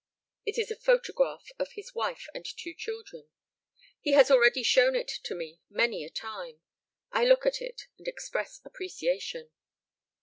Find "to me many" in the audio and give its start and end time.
5.25-6.03